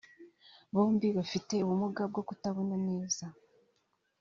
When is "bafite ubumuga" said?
1.17-2.01